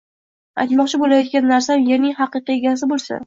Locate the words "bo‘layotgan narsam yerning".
1.01-2.17